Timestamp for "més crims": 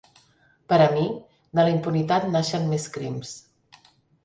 2.73-3.37